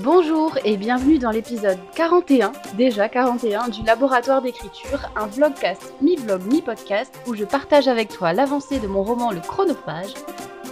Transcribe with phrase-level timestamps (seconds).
[0.00, 7.12] Bonjour et bienvenue dans l'épisode 41, déjà 41, du Laboratoire d'écriture, un vlogcast mi-vlog mi-podcast
[7.26, 10.14] où je partage avec toi l'avancée de mon roman Le Chronophage,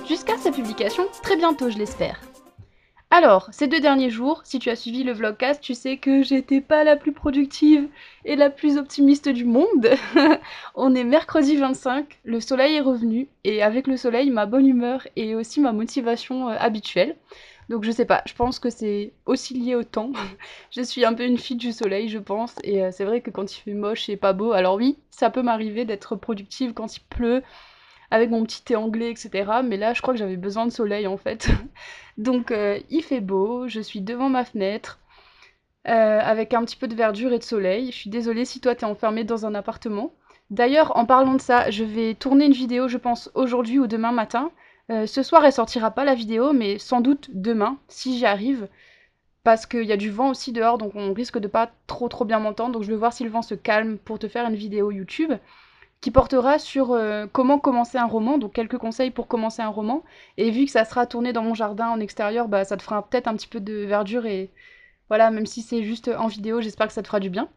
[0.06, 2.20] jusqu'à sa publication très bientôt je l'espère.
[3.10, 6.60] Alors, ces deux derniers jours, si tu as suivi le vlogcast, tu sais que j'étais
[6.60, 7.88] pas la plus productive
[8.24, 9.90] et la plus optimiste du monde.
[10.76, 15.06] On est mercredi 25, le soleil est revenu et avec le soleil, ma bonne humeur
[15.16, 17.16] et aussi ma motivation euh, habituelle.
[17.68, 20.12] Donc je sais pas, je pense que c'est aussi lié au temps.
[20.70, 23.30] je suis un peu une fille du soleil, je pense, et euh, c'est vrai que
[23.30, 26.96] quand il fait moche et pas beau, alors oui, ça peut m'arriver d'être productive quand
[26.96, 27.42] il pleut,
[28.10, 29.60] avec mon petit thé anglais, etc.
[29.64, 31.48] Mais là, je crois que j'avais besoin de soleil en fait.
[32.18, 35.00] Donc euh, il fait beau, je suis devant ma fenêtre,
[35.88, 37.90] euh, avec un petit peu de verdure et de soleil.
[37.92, 40.12] Je suis désolée si toi t'es enfermé dans un appartement.
[40.50, 44.12] D'ailleurs, en parlant de ça, je vais tourner une vidéo, je pense, aujourd'hui ou demain
[44.12, 44.52] matin.
[44.90, 48.68] Euh, ce soir, elle sortira pas la vidéo, mais sans doute demain, si j'y arrive.
[49.44, 52.24] Parce qu'il y a du vent aussi dehors, donc on risque de pas trop trop
[52.24, 52.72] bien m'entendre.
[52.72, 55.32] Donc je vais voir si le vent se calme pour te faire une vidéo YouTube
[56.00, 60.04] qui portera sur euh, comment commencer un roman, donc quelques conseils pour commencer un roman.
[60.36, 63.08] Et vu que ça sera tourné dans mon jardin en extérieur, bah ça te fera
[63.08, 64.50] peut-être un petit peu de verdure et
[65.08, 67.48] voilà, même si c'est juste en vidéo, j'espère que ça te fera du bien.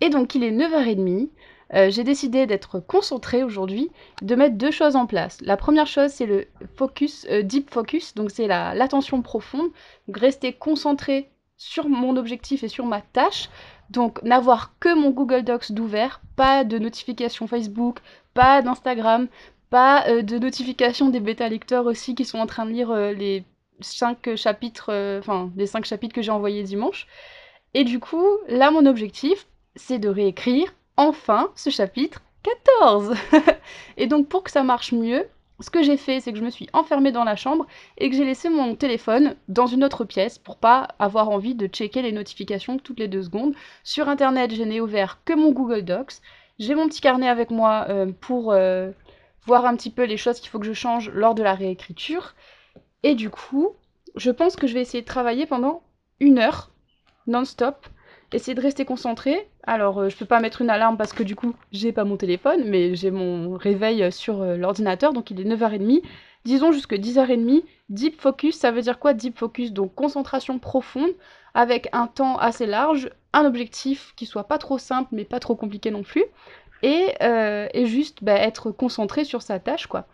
[0.00, 1.30] Et donc il est 9h30,
[1.74, 5.38] euh, j'ai décidé d'être concentrée aujourd'hui, de mettre deux choses en place.
[5.40, 9.70] La première chose, c'est le focus, euh, deep focus, donc c'est l'attention profonde,
[10.06, 13.48] donc rester concentré sur mon objectif et sur ma tâche.
[13.90, 18.00] Donc n'avoir que mon Google Docs d'ouvert, pas de notification Facebook,
[18.34, 19.28] pas d'Instagram,
[19.70, 23.44] pas euh, de notification des bêta lecteurs aussi qui sont en train de lire les
[23.80, 27.06] cinq chapitres, enfin les cinq chapitres que j'ai envoyés dimanche.
[27.74, 32.22] Et du coup, là mon objectif, c'est de réécrire enfin ce chapitre
[32.78, 33.14] 14
[33.96, 35.26] Et donc pour que ça marche mieux,
[35.62, 38.16] ce que j'ai fait, c'est que je me suis enfermée dans la chambre et que
[38.16, 42.12] j'ai laissé mon téléphone dans une autre pièce pour pas avoir envie de checker les
[42.12, 43.54] notifications toutes les deux secondes.
[43.84, 46.14] Sur internet, je n'ai ouvert que mon Google Docs.
[46.58, 48.90] J'ai mon petit carnet avec moi euh, pour euh,
[49.46, 52.34] voir un petit peu les choses qu'il faut que je change lors de la réécriture.
[53.02, 53.70] Et du coup,
[54.16, 55.82] je pense que je vais essayer de travailler pendant
[56.20, 56.70] une heure
[57.26, 57.86] non-stop
[58.32, 59.48] essayer de rester concentré.
[59.64, 62.16] Alors, euh, je peux pas mettre une alarme parce que du coup, j'ai pas mon
[62.16, 66.02] téléphone, mais j'ai mon réveil sur euh, l'ordinateur, donc il est 9h30.
[66.44, 69.72] Disons jusque 10h30, deep focus, ça veut dire quoi deep focus?
[69.72, 71.10] Donc concentration profonde,
[71.54, 75.54] avec un temps assez large, un objectif qui soit pas trop simple, mais pas trop
[75.54, 76.24] compliqué non plus,
[76.82, 80.06] et, euh, juste bah, être concentré sur sa tâche, quoi.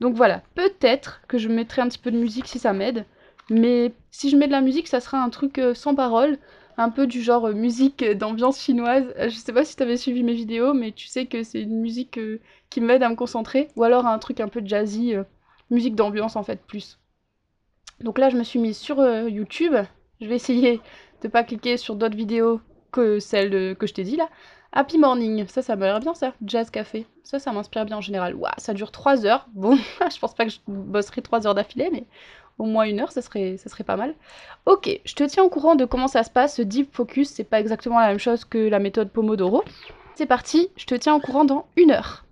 [0.00, 3.04] Donc voilà, peut-être que je mettrai un petit peu de musique si ça m'aide,
[3.50, 6.38] mais si je mets de la musique, ça sera un truc sans parole,
[6.76, 9.04] un peu du genre euh, musique d'ambiance chinoise.
[9.18, 11.62] Euh, je sais pas si tu avais suivi mes vidéos, mais tu sais que c'est
[11.62, 12.40] une musique euh,
[12.70, 13.68] qui m'aide à me concentrer.
[13.76, 15.14] Ou alors un truc un peu jazzy,
[15.70, 16.98] musique d'ambiance en fait, plus.
[18.00, 18.96] Donc là, je me suis mise sur
[19.28, 19.74] YouTube.
[20.20, 20.80] Je vais essayer
[21.22, 22.60] de pas cliquer sur d'autres vidéos
[22.90, 24.28] que celles que je t'ai dit là.
[24.76, 26.32] Happy Morning, ça, ça m'a l'air bien ça.
[26.44, 28.34] Jazz Café, ça, ça m'inspire bien en général.
[28.34, 29.46] Waouh, ça dure 3 heures.
[29.54, 29.76] Bon,
[30.12, 32.06] je pense pas que je bosserai 3 heures d'affilée, mais
[32.58, 34.14] au moins une heure, ça serait, ça serait pas mal.
[34.66, 36.60] Ok, je te tiens au courant de comment ça se passe.
[36.60, 39.64] Deep focus, c'est pas exactement la même chose que la méthode Pomodoro.
[40.14, 42.24] C'est parti, je te tiens au courant dans une heure.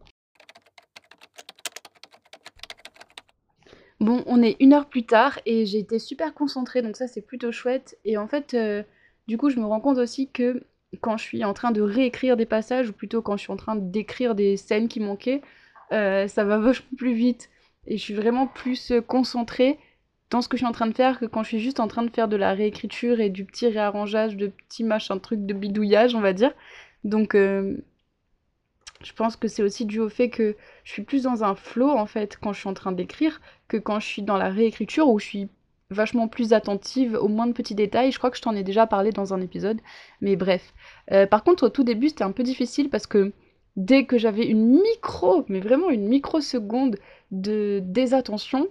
[4.03, 7.21] Bon, on est une heure plus tard et j'ai été super concentrée, donc ça c'est
[7.21, 7.99] plutôt chouette.
[8.05, 8.83] Et en fait, euh,
[9.29, 10.65] du coup, je me rends compte aussi que
[11.01, 13.57] quand je suis en train de réécrire des passages, ou plutôt quand je suis en
[13.57, 15.41] train d'écrire des scènes qui manquaient,
[15.93, 17.49] euh, ça va vachement plus vite.
[17.87, 19.79] Et je suis vraiment plus concentrée
[20.33, 21.89] dans ce que je suis en train de faire que quand je suis juste en
[21.89, 25.53] train de faire de la réécriture et du petit réarrangeage, de petits machins, trucs de
[25.53, 26.53] bidouillage, on va dire.
[27.05, 27.77] Donc, euh,
[29.05, 31.91] je pense que c'est aussi dû au fait que je suis plus dans un flow,
[31.91, 35.11] en fait, quand je suis en train d'écrire, que quand je suis dans la réécriture,
[35.11, 35.49] où je suis
[35.91, 38.11] vachement plus attentive aux moins de petits détails.
[38.11, 39.81] Je crois que je t'en ai déjà parlé dans un épisode,
[40.23, 40.73] mais bref.
[41.11, 43.33] Euh, par contre, au tout début, c'était un peu difficile parce que
[43.77, 46.97] dès que j'avais une micro, mais vraiment une microseconde
[47.31, 48.69] de désattention,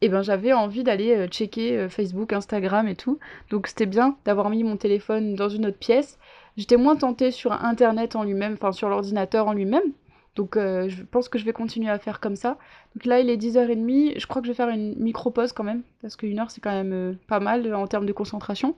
[0.00, 3.18] et ben j'avais envie d'aller euh, checker euh, Facebook, Instagram et tout.
[3.50, 6.18] Donc c'était bien d'avoir mis mon téléphone dans une autre pièce.
[6.56, 9.92] J'étais moins tentée sur Internet en lui-même, enfin sur l'ordinateur en lui-même.
[10.36, 12.58] Donc euh, je pense que je vais continuer à faire comme ça.
[12.94, 15.82] Donc là il est 10h30, je crois que je vais faire une micro-pause quand même,
[16.02, 18.76] parce qu'une heure c'est quand même pas mal en termes de concentration.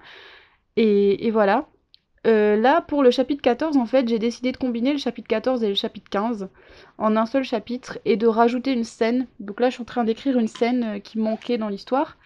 [0.77, 1.67] Et, et voilà.
[2.27, 5.63] Euh, là, pour le chapitre 14, en fait, j'ai décidé de combiner le chapitre 14
[5.63, 6.49] et le chapitre 15
[6.99, 9.27] en un seul chapitre et de rajouter une scène.
[9.39, 12.19] Donc là, je suis en train d'écrire une scène euh, qui manquait dans l'histoire.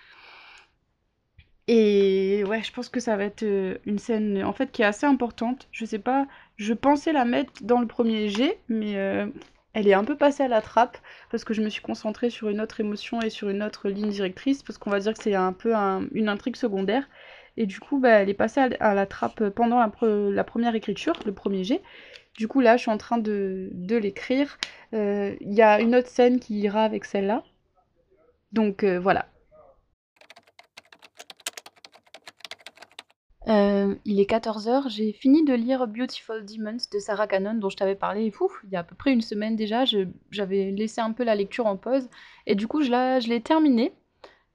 [1.68, 4.86] Et ouais, je pense que ça va être euh, une scène en fait qui est
[4.86, 5.68] assez importante.
[5.70, 6.26] Je sais pas,
[6.56, 8.94] je pensais la mettre dans le premier G, mais
[9.72, 10.98] elle est un peu passée à la trappe
[11.30, 14.10] parce que je me suis concentrée sur une autre émotion et sur une autre ligne
[14.10, 15.74] directrice parce qu'on va dire que c'est un peu
[16.12, 17.06] une intrigue secondaire.
[17.56, 21.32] Et du coup, bah, elle est passée à, la trappe pendant la, première écriture, le
[21.32, 21.82] premier jet.
[22.36, 24.58] Du coup, là, je suis en train de, l'écrire.
[24.94, 27.42] Euh, il y a une autre scène qui ira avec celle-là.
[28.52, 29.26] Donc euh, voilà,
[33.48, 37.76] Euh, il est 14h, j'ai fini de lire Beautiful Demons de Sarah Cannon dont je
[37.76, 39.84] t'avais parlé fou, il y a à peu près une semaine déjà,
[40.30, 42.08] j'avais laissé un peu la lecture en pause
[42.46, 43.92] et du coup je l'ai terminé.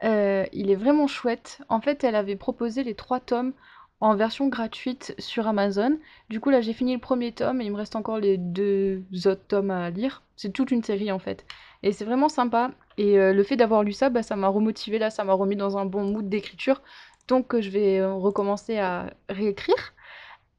[0.03, 1.62] Euh, il est vraiment chouette.
[1.69, 3.53] En fait, elle avait proposé les trois tomes
[4.01, 5.97] en version gratuite sur Amazon.
[6.30, 9.03] Du coup là j'ai fini le premier tome et il me reste encore les deux
[9.25, 10.21] autres tomes à lire.
[10.36, 11.45] C'est toute une série en fait.
[11.81, 12.71] Et c'est vraiment sympa.
[12.97, 15.56] Et euh, le fait d'avoir lu ça, bah, ça m'a remotivé là, ça m'a remis
[15.56, 16.81] dans un bon mood d'écriture.
[17.27, 19.94] Donc je vais euh, recommencer à réécrire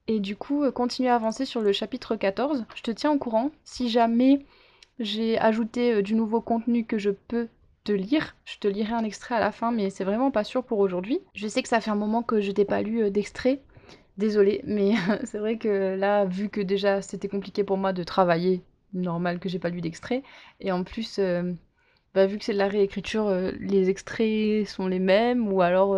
[0.08, 2.64] et du coup euh, continuer à avancer sur le chapitre 14.
[2.74, 3.50] Je te tiens au courant.
[3.64, 4.44] Si jamais
[4.98, 7.48] j'ai ajouté euh, du nouveau contenu que je peux
[7.86, 10.64] te lire, je te lirai un extrait à la fin, mais c'est vraiment pas sûr
[10.64, 11.20] pour aujourd'hui.
[11.34, 13.62] Je sais que ça fait un moment que je t'ai pas lu d'extrait.
[14.18, 14.92] Désolée, mais
[15.24, 18.62] c'est vrai que là, vu que déjà c'était compliqué pour moi de travailler,
[18.94, 20.22] normal que j'ai pas lu d'extrait,
[20.60, 21.20] et en plus,
[22.14, 23.30] bah, vu que c'est de la réécriture,
[23.60, 25.96] les extraits sont les mêmes, ou alors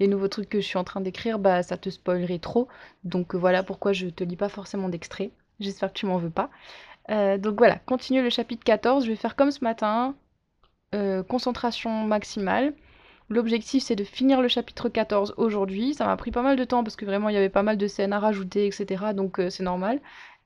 [0.00, 2.66] les nouveaux trucs que je suis en train d'écrire, bah ça te spoilerait trop.
[3.04, 5.30] Donc euh, voilà pourquoi je te lis pas forcément d'extrait.
[5.60, 6.50] J'espère que tu m'en veux pas.
[7.10, 9.04] Euh, donc voilà, continue le chapitre 14.
[9.04, 10.16] Je vais faire comme ce matin.
[10.94, 12.74] Euh, concentration maximale.
[13.28, 15.94] L'objectif c'est de finir le chapitre 14 aujourd'hui.
[15.94, 17.76] Ça m'a pris pas mal de temps parce que vraiment il y avait pas mal
[17.76, 19.12] de scènes à rajouter, etc.
[19.14, 20.00] Donc c'est normal.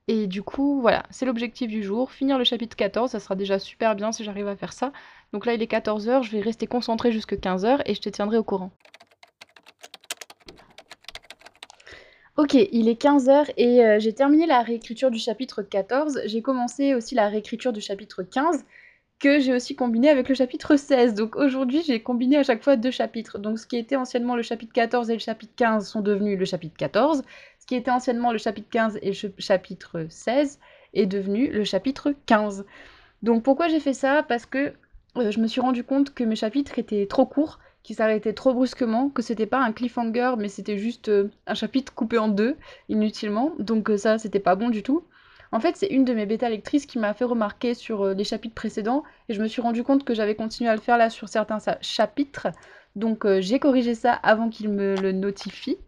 [0.06, 2.10] Et du coup, voilà, c'est l'objectif du jour.
[2.12, 4.92] Finir le chapitre 14, ça sera déjà super bien si j'arrive à faire ça.
[5.32, 8.36] Donc là il est 14h, je vais rester concentrée jusque 15h et je te tiendrai
[8.36, 8.70] au courant.
[12.36, 16.20] Ok, il est 15h et euh, j'ai terminé la réécriture du chapitre 14.
[16.26, 18.64] J'ai commencé aussi la réécriture du chapitre 15
[19.18, 21.14] que j'ai aussi combiné avec le chapitre 16.
[21.14, 23.38] Donc aujourd'hui, j'ai combiné à chaque fois deux chapitres.
[23.38, 26.44] Donc ce qui était anciennement le chapitre 14 et le chapitre 15 sont devenus le
[26.44, 27.22] chapitre 14.
[27.58, 30.58] Ce qui était anciennement le chapitre 15 et le chapitre 16
[30.94, 32.66] est devenu le chapitre 15.
[33.22, 34.22] Donc pourquoi j'ai fait ça?
[34.22, 34.74] Parce que
[35.16, 38.54] euh, je me suis rendu compte que mes chapitres étaient trop courts qui s'arrêtait trop
[38.54, 42.56] brusquement, que c'était pas un cliffhanger, mais c'était juste euh, un chapitre coupé en deux,
[42.88, 43.52] inutilement.
[43.58, 45.04] Donc euh, ça, c'était pas bon du tout.
[45.54, 48.24] En fait, c'est une de mes bêta lectrices qui m'a fait remarquer sur euh, les
[48.24, 51.10] chapitres précédents, et je me suis rendu compte que j'avais continué à le faire là
[51.10, 52.48] sur certains chapitres.
[52.96, 55.78] Donc j'ai corrigé ça avant qu'il me le notifie,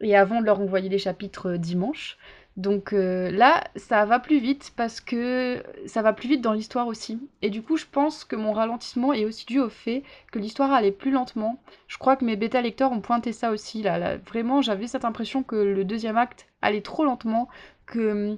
[0.00, 2.18] et avant de leur envoyer les chapitres dimanche.
[2.56, 6.88] Donc euh, là, ça va plus vite parce que ça va plus vite dans l'histoire
[6.88, 7.20] aussi.
[7.40, 10.02] Et du coup, je pense que mon ralentissement est aussi dû au fait
[10.32, 11.62] que l'histoire allait plus lentement.
[11.86, 13.82] Je crois que mes bêta lecteurs ont pointé ça aussi.
[13.82, 17.48] Là, Vraiment, j'avais cette impression que le deuxième acte allait trop lentement,
[17.86, 18.36] que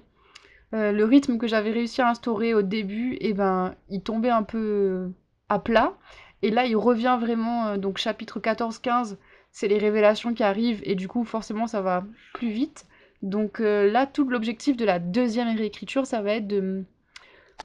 [0.75, 4.43] euh, le rythme que j'avais réussi à instaurer au début, eh ben, il tombait un
[4.43, 5.11] peu
[5.49, 5.95] à plat.
[6.43, 9.17] Et là, il revient vraiment, euh, donc chapitre 14-15,
[9.53, 12.87] c'est les révélations qui arrivent, et du coup, forcément, ça va plus vite.
[13.23, 16.85] Donc euh, là, tout l'objectif de la deuxième réécriture, ça va être de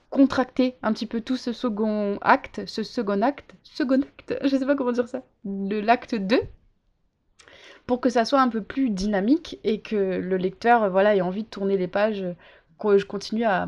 [0.10, 4.66] contracter un petit peu tout ce second acte, ce second acte, second acte, je sais
[4.66, 6.42] pas comment dire ça, de l'acte 2,
[7.86, 11.44] pour que ça soit un peu plus dynamique et que le lecteur voilà, ait envie
[11.44, 12.26] de tourner les pages,
[12.98, 13.68] je continue à,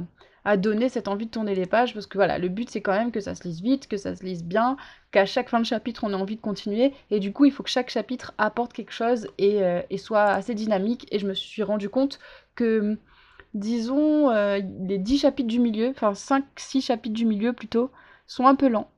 [0.58, 3.12] donner cette envie de tourner les pages parce que voilà, le but c'est quand même
[3.12, 4.78] que ça se lise vite, que ça se lise bien,
[5.12, 7.64] qu'à chaque fin de chapitre on ait envie de continuer et du coup il faut
[7.64, 11.64] que chaque chapitre apporte quelque chose et, euh, soit assez dynamique et je me suis
[11.64, 12.20] rendu compte
[12.56, 12.98] que
[13.54, 17.92] disons euh, les 10 chapitres du milieu, enfin 5-6 chapitres du milieu plutôt,
[18.26, 18.90] sont un peu lents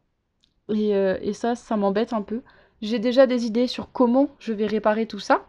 [0.71, 2.43] et, euh, et ça ça m'embête un peu.
[2.81, 5.48] J'ai déjà des idées sur comment je vais réparer tout ça.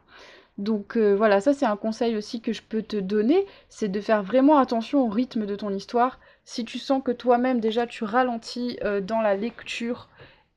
[0.60, 3.98] Donc euh, voilà, ça c'est un conseil aussi que je peux te donner, c'est de
[3.98, 6.20] faire vraiment attention au rythme de ton histoire.
[6.44, 10.10] Si tu sens que toi-même déjà tu ralentis euh, dans la lecture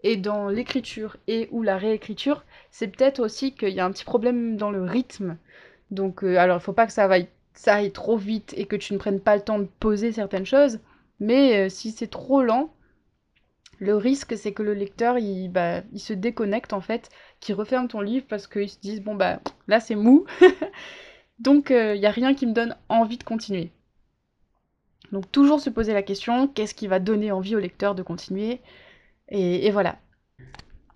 [0.04, 4.04] et dans l'écriture et ou la réécriture, c'est peut-être aussi qu'il y a un petit
[4.04, 5.38] problème dans le rythme.
[5.90, 7.08] Donc euh, alors il faut pas que ça,
[7.54, 10.46] ça aille trop vite et que tu ne prennes pas le temps de poser certaines
[10.46, 10.80] choses,
[11.22, 12.74] mais si c'est trop lent,
[13.80, 17.88] le risque, c'est que le lecteur, il, bah, il se déconnecte en fait, qu'il referme
[17.88, 20.26] ton livre parce qu'il se disent bon bah là c'est mou,
[21.40, 23.72] donc il euh, n'y a rien qui me donne envie de continuer.
[25.12, 28.62] Donc toujours se poser la question, qu'est-ce qui va donner envie au lecteur de continuer?
[29.30, 29.98] Et, voilà.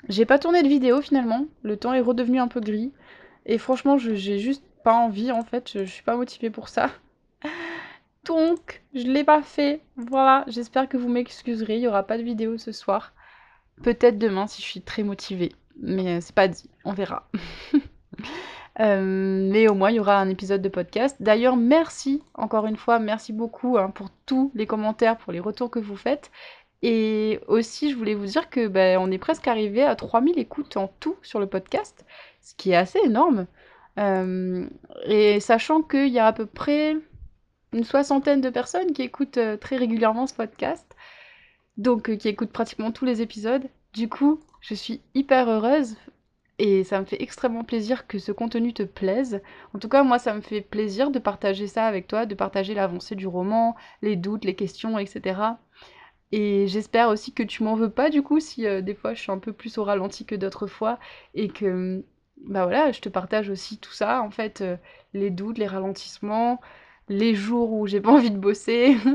[0.10, 2.94] J'ai pas tourné de vidéo finalement, le temps est redevenu un peu gris,
[3.46, 6.92] et franchement j'ai juste pas envie en fait, je, je suis pas motivée pour ça.
[8.28, 9.82] Donc, je l'ai pas fait.
[9.96, 11.76] Voilà, j'espère que vous m'excuserez.
[11.76, 13.14] Il n'y aura pas de vidéo ce soir.
[13.82, 15.54] Peut-être demain si je suis très motivée.
[15.80, 16.70] Mais c'est pas dit.
[16.84, 17.30] On verra.
[18.80, 21.16] mais au moins, il y aura un épisode de podcast.
[21.22, 25.72] D'ailleurs, merci, encore une fois, merci beaucoup hein, pour tous les commentaires, pour les retours
[25.72, 26.30] que vous faites.
[26.82, 30.76] Et aussi, je voulais vous dire que ben, on est presque arrivé à 3000 écoutes
[30.78, 32.06] en tout sur le podcast,
[32.42, 33.48] ce qui est assez énorme.
[33.98, 34.68] Euh,
[35.06, 36.98] et sachant qu'il y a à peu près
[37.78, 40.96] une soixantaine de personnes qui écoutent euh, très régulièrement ce podcast,
[41.78, 43.70] donc euh, qui écoutent pratiquement tous les épisodes.
[43.94, 45.96] Du coup, je suis hyper heureuse
[46.58, 49.42] et ça me fait extrêmement plaisir que ce contenu te plaise.
[49.76, 52.74] En tout cas, moi, ça me fait plaisir de partager ça avec toi, de partager
[52.74, 55.40] l'avancée du roman, les doutes, les questions, etc.
[56.32, 59.22] Et j'espère aussi que tu m'en veux pas du coup si euh, des fois je
[59.22, 61.00] suis un peu plus au ralenti que d'autres fois
[61.36, 62.04] et que
[62.38, 64.64] bah voilà, je te partage aussi tout ça en fait,
[65.14, 66.60] les doutes, les ralentissements,
[67.10, 68.98] les jours où j'ai pas envie de bosser.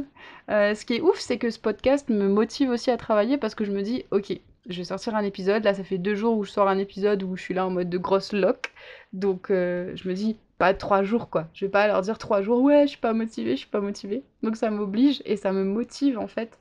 [0.50, 3.54] Euh, ce qui est ouf, c'est que ce podcast me motive aussi à travailler parce
[3.54, 4.32] que je me dis OK,
[4.68, 5.62] je vais sortir un épisode.
[5.62, 7.70] Là, ça fait deux jours où je sors un épisode où je suis là en
[7.70, 8.72] mode de grosse lock.
[9.12, 11.48] Donc je me dis pas trois jours quoi.
[11.54, 13.80] Je vais pas leur dire trois jours ouais, je suis pas motivée, je suis pas
[13.80, 14.24] motivée.
[14.42, 16.58] Donc ça m'oblige et ça me motive en fait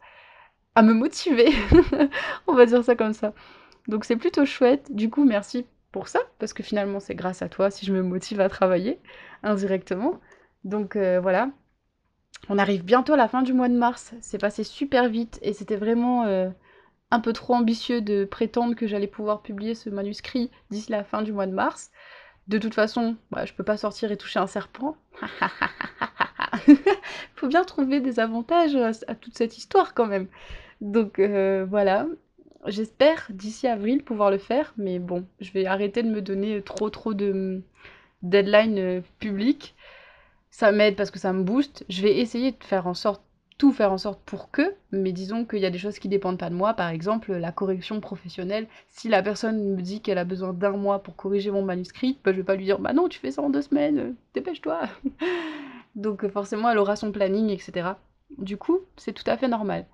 [0.76, 1.50] à me motiver.
[2.48, 3.34] On va dire ça comme ça.
[3.88, 4.92] Donc c'est plutôt chouette.
[4.92, 8.02] Du coup, merci pour ça, parce que finalement c'est grâce à toi si je me
[8.02, 9.00] motive à travailler
[9.44, 10.20] indirectement.
[10.64, 11.50] Donc euh, voilà.
[12.50, 14.14] On arrive bientôt à la fin du mois de mars.
[14.22, 16.50] C'est passé super vite et c'était vraiment euh,
[17.12, 21.22] un peu trop ambitieux de prétendre que j'allais pouvoir publier ce manuscrit d'ici la fin
[21.22, 21.92] du mois de mars.
[22.48, 24.98] De toute façon, bah, je peux pas sortir et toucher un serpent.
[27.36, 30.28] Faut bien trouver des avantages à toute cette histoire quand même.
[30.82, 32.08] Donc euh, voilà,
[32.66, 36.90] j'espère d'ici avril pouvoir le faire, mais bon, je vais arrêter de me donner trop
[36.90, 37.62] trop de
[38.24, 39.76] deadline euh, public.
[40.52, 41.86] Ça m'aide parce que ça me booste.
[41.90, 43.24] Je vais essayer de faire en sorte
[43.58, 46.40] tout faire en sorte pour que, mais disons qu'il y a des choses qui dépendent
[46.40, 48.68] pas de moi, par exemple la correction professionnelle.
[48.90, 52.32] Si la personne me dit qu'elle a besoin d'un mois pour corriger mon manuscrit, bah,
[52.32, 54.82] je vais pas lui dire bah non, tu fais ça en deux semaines, dépêche-toi.
[55.96, 57.90] Donc forcément, elle aura son planning, etc.
[58.40, 59.86] Du coup, c'est tout à fait normal.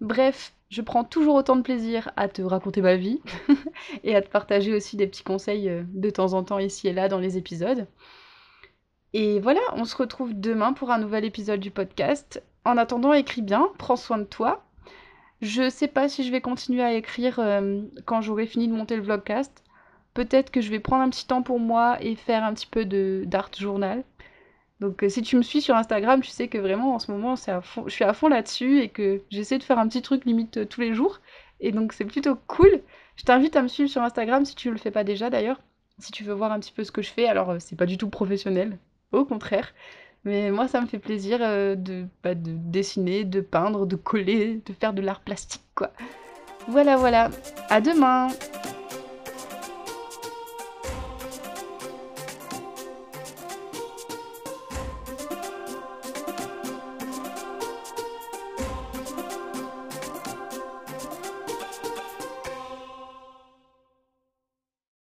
[0.00, 3.20] Bref, je prends toujours autant de plaisir à te raconter ma vie
[4.04, 6.92] et à te partager aussi des petits conseils euh, de temps en temps ici et
[6.92, 7.88] là dans les épisodes.
[9.18, 12.42] Et voilà, on se retrouve demain pour un nouvel épisode du podcast.
[12.66, 14.66] En attendant, écris bien, prends soin de toi.
[15.40, 18.94] Je sais pas si je vais continuer à écrire euh, quand j'aurai fini de monter
[18.94, 19.64] le vlogcast.
[20.12, 22.84] Peut-être que je vais prendre un petit temps pour moi et faire un petit peu
[23.24, 24.04] d'art journal.
[24.80, 27.36] Donc euh, si tu me suis sur Instagram, tu sais que vraiment en ce moment,
[27.36, 30.66] je suis à fond là-dessus et que j'essaie de faire un petit truc limite euh,
[30.66, 31.22] tous les jours.
[31.60, 32.82] Et donc c'est plutôt cool.
[33.16, 35.62] Je t'invite à me suivre sur Instagram si tu ne le fais pas déjà d'ailleurs.
[36.00, 37.96] Si tu veux voir un petit peu ce que je fais, alors c'est pas du
[37.96, 38.76] tout professionnel,
[39.12, 39.74] au contraire.
[40.24, 44.72] Mais moi ça me fait plaisir de, bah, de dessiner, de peindre, de coller, de
[44.72, 45.92] faire de l'art plastique quoi.
[46.68, 47.30] Voilà voilà,
[47.70, 48.28] à demain